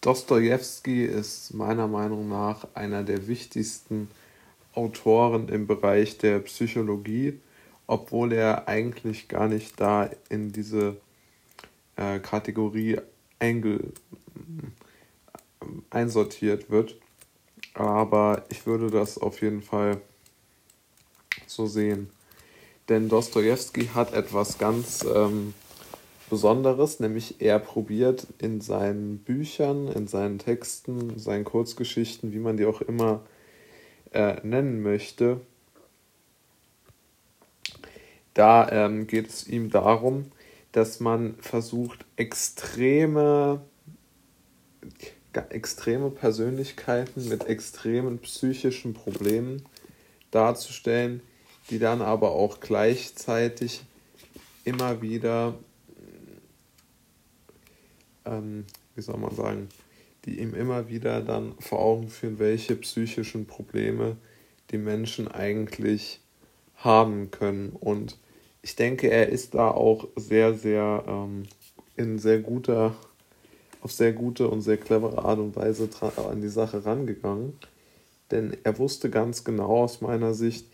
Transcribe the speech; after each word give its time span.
Dostoevsky 0.00 1.04
ist 1.04 1.54
meiner 1.54 1.88
Meinung 1.88 2.28
nach 2.28 2.66
einer 2.74 3.02
der 3.02 3.26
wichtigsten 3.26 4.08
Autoren 4.74 5.48
im 5.48 5.66
Bereich 5.66 6.18
der 6.18 6.38
Psychologie, 6.40 7.40
obwohl 7.86 8.32
er 8.32 8.68
eigentlich 8.68 9.28
gar 9.28 9.48
nicht 9.48 9.80
da 9.80 10.08
in 10.28 10.52
diese 10.52 10.96
äh, 11.96 12.20
Kategorie 12.20 12.98
einge 13.40 13.80
einsortiert 15.90 16.70
wird. 16.70 16.96
Aber 17.74 18.44
ich 18.50 18.66
würde 18.66 18.90
das 18.90 19.18
auf 19.18 19.42
jeden 19.42 19.62
Fall 19.62 20.00
so 21.46 21.66
sehen. 21.66 22.10
Denn 22.88 23.08
Dostoevsky 23.08 23.86
hat 23.94 24.12
etwas 24.14 24.58
ganz 24.58 25.04
ähm, 25.04 25.54
Besonderes, 26.28 27.00
nämlich 27.00 27.40
er 27.40 27.58
probiert 27.58 28.26
in 28.38 28.60
seinen 28.60 29.18
Büchern, 29.18 29.88
in 29.88 30.06
seinen 30.06 30.38
Texten, 30.38 31.18
seinen 31.18 31.44
Kurzgeschichten, 31.44 32.32
wie 32.32 32.38
man 32.38 32.56
die 32.56 32.66
auch 32.66 32.80
immer 32.80 33.22
äh, 34.12 34.36
nennen 34.42 34.82
möchte, 34.82 35.40
da 38.38 38.70
ähm, 38.70 39.08
geht 39.08 39.28
es 39.28 39.48
ihm 39.48 39.68
darum, 39.68 40.30
dass 40.70 41.00
man 41.00 41.34
versucht, 41.40 42.04
extreme, 42.14 43.60
extreme 45.50 46.10
Persönlichkeiten 46.10 47.28
mit 47.28 47.46
extremen 47.46 48.20
psychischen 48.20 48.94
Problemen 48.94 49.64
darzustellen, 50.30 51.20
die 51.70 51.80
dann 51.80 52.00
aber 52.00 52.30
auch 52.30 52.60
gleichzeitig 52.60 53.82
immer 54.62 55.02
wieder 55.02 55.54
ähm, 58.28 58.64
wie 58.94 59.02
soll 59.02 59.18
man 59.18 59.34
sagen, 59.34 59.68
die 60.24 60.40
ihm 60.40 60.54
immer 60.54 60.88
wieder 60.88 61.20
dann 61.20 61.54
vor 61.60 61.80
Augen 61.80 62.08
führen, 62.08 62.38
welche 62.38 62.76
psychischen 62.76 63.46
Probleme 63.46 64.16
die 64.70 64.78
Menschen 64.78 65.28
eigentlich 65.28 66.20
haben 66.76 67.30
können. 67.30 67.70
Und 67.70 68.18
ich 68.62 68.76
denke, 68.76 69.10
er 69.10 69.28
ist 69.28 69.54
da 69.54 69.70
auch 69.70 70.08
sehr, 70.16 70.54
sehr 70.54 71.04
ähm, 71.06 71.44
in 71.96 72.18
sehr 72.18 72.40
guter, 72.40 72.94
auf 73.80 73.92
sehr 73.92 74.12
gute 74.12 74.48
und 74.48 74.62
sehr 74.62 74.76
clevere 74.76 75.24
Art 75.24 75.38
und 75.38 75.56
Weise 75.56 75.88
an 76.16 76.40
die 76.40 76.48
Sache 76.48 76.84
rangegangen. 76.84 77.54
Denn 78.30 78.56
er 78.62 78.78
wusste 78.78 79.10
ganz 79.10 79.44
genau 79.44 79.84
aus 79.84 80.00
meiner 80.00 80.34
Sicht, 80.34 80.66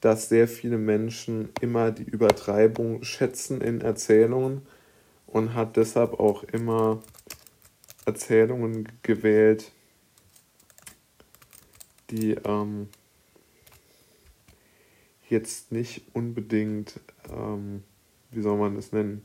dass 0.00 0.28
sehr 0.28 0.46
viele 0.46 0.78
Menschen 0.78 1.48
immer 1.60 1.90
die 1.90 2.04
Übertreibung 2.04 3.02
schätzen 3.02 3.60
in 3.60 3.80
Erzählungen 3.80 4.62
und 5.28 5.54
hat 5.54 5.76
deshalb 5.76 6.18
auch 6.18 6.42
immer 6.44 7.02
Erzählungen 8.06 8.88
gewählt, 9.02 9.72
die 12.10 12.32
ähm, 12.44 12.88
jetzt 15.28 15.72
nicht 15.72 16.02
unbedingt, 16.14 17.00
ähm, 17.30 17.84
wie 18.30 18.40
soll 18.40 18.56
man 18.56 18.76
es 18.76 18.92
nennen, 18.92 19.24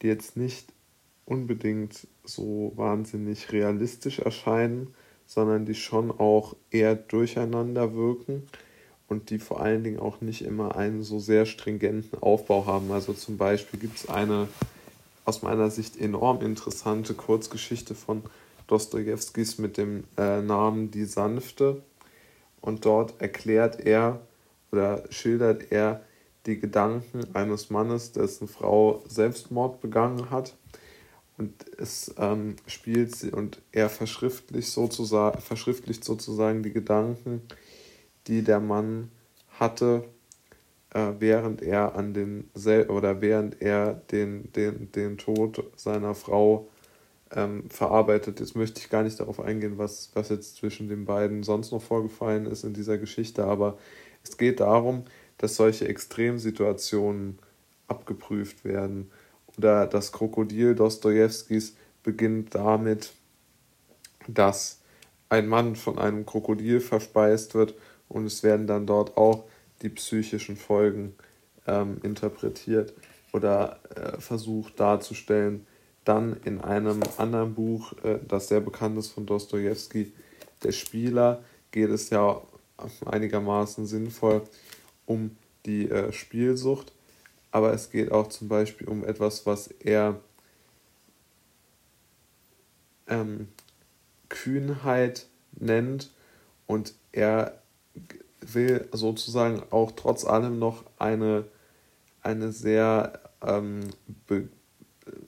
die 0.00 0.06
jetzt 0.06 0.36
nicht 0.36 0.72
unbedingt 1.26 2.06
so 2.24 2.72
wahnsinnig 2.76 3.52
realistisch 3.52 4.20
erscheinen, 4.20 4.94
sondern 5.26 5.66
die 5.66 5.74
schon 5.74 6.10
auch 6.10 6.56
eher 6.70 6.94
durcheinander 6.94 7.94
wirken 7.94 8.44
und 9.08 9.30
die 9.30 9.38
vor 9.38 9.60
allen 9.60 9.84
Dingen 9.84 9.98
auch 9.98 10.20
nicht 10.20 10.42
immer 10.42 10.76
einen 10.76 11.02
so 11.02 11.18
sehr 11.18 11.46
stringenten 11.46 12.22
Aufbau 12.22 12.66
haben. 12.66 12.90
Also 12.92 13.12
zum 13.12 13.36
Beispiel 13.36 13.80
gibt 13.80 13.98
es 13.98 14.08
eine 14.08 14.48
aus 15.26 15.42
meiner 15.42 15.70
Sicht 15.70 16.00
enorm 16.00 16.40
interessante 16.40 17.12
Kurzgeschichte 17.12 17.94
von 17.94 18.22
Dostojewskis 18.68 19.58
mit 19.58 19.76
dem 19.76 20.04
äh, 20.16 20.40
Namen 20.40 20.90
Die 20.90 21.04
Sanfte. 21.04 21.82
Und 22.60 22.84
dort 22.84 23.20
erklärt 23.20 23.80
er 23.80 24.20
oder 24.72 25.04
schildert 25.10 25.70
er 25.72 26.02
die 26.46 26.58
Gedanken 26.58 27.34
eines 27.34 27.70
Mannes, 27.70 28.12
dessen 28.12 28.46
Frau 28.46 29.02
Selbstmord 29.08 29.80
begangen 29.80 30.30
hat. 30.30 30.56
Und 31.38 31.52
es 31.76 32.14
ähm, 32.18 32.56
spielt 32.66 33.14
sie 33.14 33.30
und 33.30 33.60
er 33.72 33.90
verschriftlicht 33.90 34.70
sozusagen, 34.70 35.40
verschriftlicht 35.40 36.04
sozusagen 36.04 36.62
die 36.62 36.72
Gedanken, 36.72 37.42
die 38.26 38.42
der 38.42 38.60
Mann 38.60 39.10
hatte, 39.58 40.04
äh, 40.96 41.20
während 41.20 41.60
er 41.60 41.94
an 41.94 42.14
den 42.14 42.48
Sel 42.54 42.88
oder 42.88 43.20
während 43.20 43.60
er 43.60 43.92
den, 44.10 44.50
den, 44.52 44.90
den 44.92 45.18
Tod 45.18 45.62
seiner 45.76 46.14
Frau 46.14 46.68
ähm, 47.32 47.68
verarbeitet. 47.68 48.40
Jetzt 48.40 48.56
möchte 48.56 48.80
ich 48.80 48.88
gar 48.88 49.02
nicht 49.02 49.20
darauf 49.20 49.38
eingehen, 49.40 49.76
was, 49.76 50.10
was 50.14 50.30
jetzt 50.30 50.56
zwischen 50.56 50.88
den 50.88 51.04
beiden 51.04 51.42
sonst 51.42 51.70
noch 51.70 51.82
vorgefallen 51.82 52.46
ist 52.46 52.64
in 52.64 52.72
dieser 52.72 52.96
Geschichte, 52.96 53.44
aber 53.44 53.76
es 54.24 54.38
geht 54.38 54.60
darum, 54.60 55.04
dass 55.36 55.56
solche 55.56 55.86
Extremsituationen 55.86 57.38
abgeprüft 57.88 58.64
werden. 58.64 59.10
Oder 59.58 59.86
das 59.86 60.12
Krokodil 60.12 60.74
Dostojewskis 60.74 61.76
beginnt 62.04 62.54
damit, 62.54 63.12
dass 64.28 64.80
ein 65.28 65.46
Mann 65.46 65.76
von 65.76 65.98
einem 65.98 66.24
Krokodil 66.24 66.80
verspeist 66.80 67.54
wird 67.54 67.74
und 68.08 68.24
es 68.24 68.42
werden 68.42 68.66
dann 68.66 68.86
dort 68.86 69.18
auch 69.18 69.44
die 69.82 69.88
psychischen 69.90 70.56
Folgen 70.56 71.14
ähm, 71.66 71.98
interpretiert 72.02 72.94
oder 73.32 73.80
äh, 73.94 74.20
versucht 74.20 74.80
darzustellen. 74.80 75.66
Dann 76.04 76.36
in 76.44 76.60
einem 76.60 77.00
anderen 77.18 77.54
Buch, 77.54 77.92
äh, 78.04 78.18
das 78.26 78.48
sehr 78.48 78.60
bekannt 78.60 78.98
ist 78.98 79.10
von 79.10 79.26
Dostoevsky, 79.26 80.12
Der 80.62 80.72
Spieler, 80.72 81.42
geht 81.70 81.90
es 81.90 82.10
ja 82.10 82.40
einigermaßen 83.04 83.86
sinnvoll 83.86 84.42
um 85.04 85.36
die 85.66 85.90
äh, 85.90 86.12
Spielsucht, 86.12 86.92
aber 87.50 87.72
es 87.72 87.90
geht 87.90 88.12
auch 88.12 88.28
zum 88.28 88.48
Beispiel 88.48 88.88
um 88.88 89.04
etwas, 89.04 89.46
was 89.46 89.68
er 89.68 90.20
ähm, 93.08 93.48
Kühnheit 94.28 95.26
nennt 95.52 96.10
und 96.66 96.94
er 97.12 97.62
will 98.40 98.88
sozusagen 98.92 99.62
auch 99.70 99.92
trotz 99.92 100.24
allem 100.24 100.58
noch 100.58 100.84
eine, 100.98 101.44
eine 102.22 102.52
sehr, 102.52 103.20
ähm, 103.44 103.80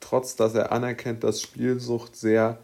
trotz 0.00 0.36
dass 0.36 0.54
er 0.54 0.72
anerkennt, 0.72 1.24
dass 1.24 1.42
Spielsucht 1.42 2.16
sehr 2.16 2.58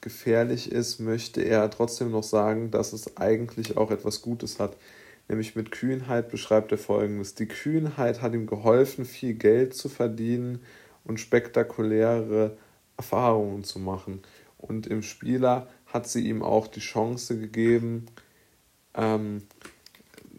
gefährlich 0.00 0.70
ist, 0.70 0.98
möchte 1.00 1.42
er 1.42 1.70
trotzdem 1.70 2.10
noch 2.10 2.24
sagen, 2.24 2.70
dass 2.70 2.92
es 2.92 3.16
eigentlich 3.16 3.76
auch 3.76 3.90
etwas 3.90 4.20
Gutes 4.22 4.58
hat. 4.58 4.76
Nämlich 5.28 5.54
mit 5.54 5.70
Kühnheit 5.70 6.28
beschreibt 6.28 6.72
er 6.72 6.78
folgendes. 6.78 7.34
Die 7.34 7.46
Kühnheit 7.46 8.20
hat 8.20 8.34
ihm 8.34 8.46
geholfen, 8.46 9.04
viel 9.04 9.34
Geld 9.34 9.74
zu 9.74 9.88
verdienen 9.88 10.60
und 11.04 11.20
spektakuläre 11.20 12.56
Erfahrungen 12.96 13.64
zu 13.64 13.78
machen. 13.78 14.22
Und 14.58 14.86
im 14.86 15.02
Spieler 15.02 15.68
hat 15.86 16.08
sie 16.08 16.28
ihm 16.28 16.42
auch 16.42 16.66
die 16.66 16.80
Chance 16.80 17.38
gegeben, 17.38 18.06
ähm, 18.94 19.42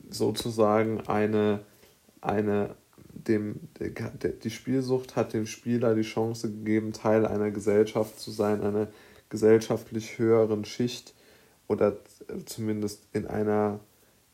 sozusagen 0.09 1.01
eine, 1.01 1.61
eine 2.21 2.75
dem, 3.13 3.59
die 3.79 4.49
Spielsucht 4.49 5.15
hat 5.15 5.33
dem 5.33 5.45
Spieler 5.45 5.95
die 5.95 6.01
Chance 6.01 6.51
gegeben, 6.51 6.93
Teil 6.93 7.25
einer 7.25 7.51
Gesellschaft 7.51 8.19
zu 8.19 8.31
sein, 8.31 8.61
einer 8.61 8.87
gesellschaftlich 9.29 10.17
höheren 10.17 10.65
Schicht 10.65 11.13
oder 11.67 11.97
zumindest 12.45 13.07
in 13.13 13.27
einer 13.27 13.79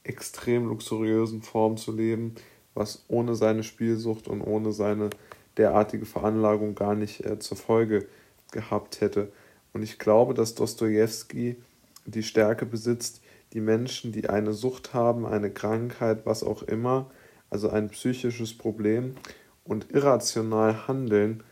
extrem 0.04 0.68
luxuriösen 0.68 1.42
Form 1.42 1.78
zu 1.78 1.92
leben, 1.92 2.36
was 2.74 3.04
ohne 3.08 3.36
seine 3.36 3.64
Spielsucht 3.64 4.28
und 4.28 4.42
ohne 4.42 4.72
seine 4.72 5.10
derartige 5.58 6.06
Veranlagung 6.06 6.76
gar 6.76 6.96
nicht 6.96 7.26
äh, 7.26 7.40
zur 7.40 7.58
Folge 7.58 8.08
gehabt 8.52 9.02
hätte. 9.02 9.32
Und 9.74 9.84
ich 9.84 10.00
glaube, 10.00 10.34
dass 10.34 10.56
Dostoevsky 10.56 11.58
die 12.06 12.24
Stärke 12.24 12.66
besitzt, 12.66 13.22
die 13.54 13.62
Menschen, 13.62 14.12
die 14.12 14.30
eine 14.30 14.54
Sucht 14.54 14.94
haben, 14.94 15.26
eine 15.26 15.52
Krankheit, 15.52 16.26
was 16.26 16.44
auch 16.44 16.64
immer, 16.64 17.10
also 17.50 17.70
ein 17.70 17.90
psychisches 17.90 18.58
Problem 18.58 19.16
und 19.64 19.92
irrational 19.92 20.88
handeln, 20.88 21.44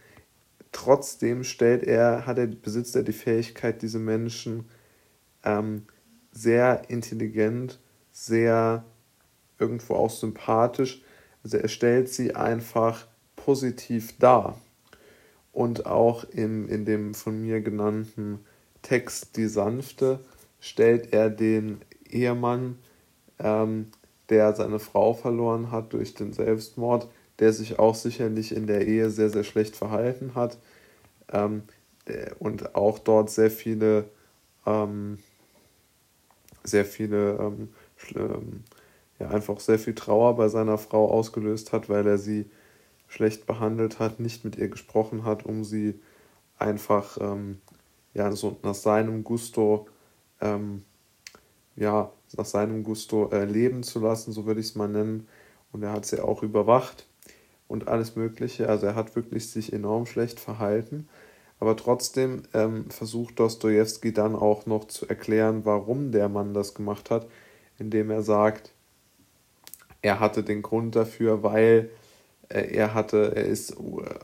trotzdem 0.72 1.44
stellt 1.44 1.84
er, 1.84 2.26
hat 2.26 2.38
er, 2.38 2.48
besitzt 2.48 2.96
er 2.96 3.04
die 3.04 3.14
Fähigkeit, 3.14 3.82
diese 3.82 4.00
Menschen 4.00 4.66
ähm, 5.44 5.84
sehr 6.32 6.90
intelligent, 6.90 7.80
sehr 8.12 8.86
irgendwo 9.60 9.96
auch 9.96 10.12
sympathisch, 10.12 11.02
also 11.44 11.58
er 11.58 11.68
stellt 11.68 12.10
sie 12.10 12.36
einfach 12.36 13.08
positiv 13.36 14.18
dar. 14.20 14.60
Und 15.52 15.88
auch 15.88 16.24
im, 16.26 16.70
in 16.70 16.86
dem 16.86 17.16
von 17.16 17.42
mir 17.42 17.62
genannten 17.62 18.40
Text 18.84 19.38
Die 19.38 19.48
Sanfte 19.48 20.20
stellt 20.60 21.14
er 21.14 21.30
den 21.30 21.82
Ehemann, 22.10 22.78
ähm, 23.40 23.88
der 24.30 24.56
seine 24.56 24.80
Frau 24.80 25.14
verloren 25.14 25.72
hat 25.72 25.94
durch 25.94 26.14
den 26.14 26.34
Selbstmord, 26.34 27.08
der 27.40 27.54
sich 27.54 27.80
auch 27.80 27.96
sicherlich 27.96 28.56
in 28.56 28.68
der 28.68 28.88
Ehe 28.88 29.10
sehr, 29.10 29.30
sehr 29.30 29.44
schlecht 29.44 29.76
verhalten 29.76 30.36
hat, 30.36 30.58
ähm, 31.32 31.64
äh, 32.06 32.32
und 32.40 32.76
auch 32.76 33.00
dort 33.00 33.30
sehr 33.30 33.52
viele, 33.52 34.06
ähm, 34.66 35.20
sehr 36.64 36.86
viele, 36.86 37.38
ähm, 37.40 37.70
ähm, 38.16 38.64
ja, 39.20 39.30
einfach 39.30 39.60
sehr 39.60 39.80
viel 39.80 39.96
Trauer 39.96 40.36
bei 40.36 40.48
seiner 40.50 40.78
Frau 40.78 41.10
ausgelöst 41.10 41.72
hat, 41.72 41.90
weil 41.90 42.06
er 42.08 42.18
sie 42.18 42.50
schlecht 43.08 43.46
behandelt 43.46 44.00
hat, 44.00 44.20
nicht 44.20 44.44
mit 44.44 44.58
ihr 44.58 44.68
gesprochen 44.68 45.24
hat, 45.24 45.46
um 45.46 45.64
sie 45.64 46.00
einfach 46.60 47.18
ähm, 47.22 47.60
ja, 48.14 48.32
so 48.32 48.58
nach 48.64 48.76
seinem 48.76 49.24
Gusto, 49.24 49.88
ähm, 50.42 50.84
ja, 51.76 52.12
nach 52.36 52.46
seinem 52.46 52.84
Gusto 52.84 53.30
äh, 53.32 53.46
leben 53.46 53.84
zu 53.84 54.00
lassen, 54.00 54.32
so 54.32 54.46
würde 54.46 54.60
ich 54.60 54.68
es 54.68 54.76
mal 54.76 54.88
nennen. 54.88 55.28
Und 55.72 55.84
er 55.84 55.92
hat 55.92 56.06
sie 56.06 56.24
auch 56.24 56.44
überwacht 56.44 57.08
und 57.68 57.88
alles 57.88 58.16
Mögliche. 58.16 58.70
Also 58.70 58.88
er 58.88 58.96
hat 58.96 59.16
wirklich 59.16 59.50
sich 59.50 59.74
enorm 59.74 60.06
schlecht 60.06 60.40
verhalten. 60.40 61.08
Aber 61.60 61.76
trotzdem 61.76 62.44
ähm, 62.54 62.90
versucht 62.90 63.40
Dostoevsky 63.40 64.14
dann 64.14 64.36
auch 64.36 64.66
noch 64.66 64.86
zu 64.86 65.08
erklären, 65.08 65.66
warum 65.66 66.12
der 66.12 66.30
Mann 66.30 66.54
das 66.54 66.74
gemacht 66.74 67.10
hat, 67.10 67.28
indem 67.80 68.12
er 68.12 68.22
sagt, 68.22 68.74
er 70.02 70.20
hatte 70.20 70.44
den 70.44 70.62
Grund 70.62 70.96
dafür, 70.96 71.44
weil 71.44 71.90
äh, 72.50 72.76
er 72.76 72.94
hatte, 72.94 73.34
er 73.36 73.46
ist 73.46 73.76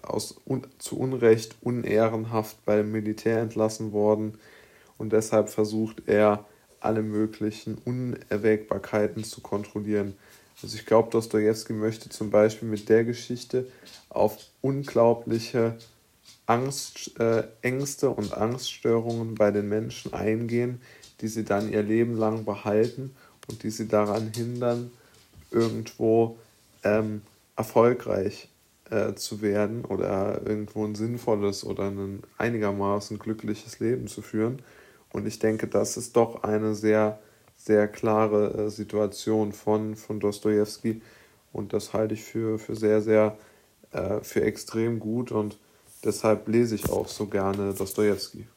aus, 0.04 0.40
un, 0.46 0.68
zu 0.78 1.00
Unrecht 1.00 1.56
unehrenhaft 1.62 2.64
beim 2.66 2.92
Militär 2.92 3.40
entlassen 3.40 3.92
worden 3.94 4.38
und 4.98 5.14
deshalb 5.14 5.50
versucht 5.50 6.04
er 6.08 6.46
alle 6.80 7.02
möglichen 7.02 7.78
Unerwägbarkeiten 7.86 9.24
zu 9.24 9.42
kontrollieren. 9.42 10.16
Also 10.62 10.76
ich 10.76 10.86
glaube, 10.86 11.10
Dostoevsky 11.12 11.74
möchte 11.74 12.10
zum 12.10 12.30
Beispiel 12.30 12.68
mit 12.68 12.90
der 12.90 13.04
Geschichte 13.04 13.68
auf 14.10 14.38
unglaubliche 14.62 15.78
Angst, 16.46 17.20
äh, 17.20 17.44
Ängste 17.62 18.10
und 18.10 18.34
Angststörungen 18.34 19.36
bei 19.36 19.52
den 19.52 19.70
Menschen 19.70 20.14
eingehen, 20.14 20.82
die 21.22 21.28
sie 21.28 21.46
dann 21.46 21.72
ihr 21.72 21.84
Leben 21.84 22.18
lang 22.18 22.44
behalten 22.44 23.16
und 23.50 23.64
die 23.64 23.72
sie 23.72 23.88
daran 23.88 24.32
hindern, 24.36 24.92
irgendwo 25.52 26.38
ähm, 26.84 27.22
erfolgreich 27.56 28.50
äh, 28.90 29.14
zu 29.16 29.42
werden 29.42 29.86
oder 29.86 30.42
irgendwo 30.46 30.86
ein 30.86 30.96
sinnvolles 30.96 31.64
oder 31.64 31.90
ein 31.90 32.24
einigermaßen 32.38 33.20
glückliches 33.20 33.80
Leben 33.80 34.08
zu 34.08 34.22
führen. 34.22 34.60
Und 35.14 35.28
ich 35.28 35.40
denke, 35.40 35.68
das 35.68 35.96
ist 35.96 36.18
doch 36.18 36.44
eine 36.44 36.76
sehr, 36.76 37.20
sehr 37.56 37.88
klare 37.88 38.66
äh, 38.66 38.70
Situation 38.70 39.54
von, 39.54 39.96
von 39.96 40.20
Dostoevsky. 40.20 41.02
Und 41.54 41.72
das 41.72 41.94
halte 41.94 42.16
ich 42.16 42.24
für, 42.24 42.60
für 42.60 42.76
sehr, 42.76 43.02
sehr, 43.02 43.38
äh, 43.92 44.20
für 44.22 44.42
extrem 44.42 45.00
gut 45.00 45.32
und 45.32 45.60
deshalb 46.04 46.48
lese 46.50 46.76
ich 46.76 46.90
auch 46.90 47.08
so 47.08 47.28
gerne 47.28 47.74
Dostoevsky. 47.74 48.48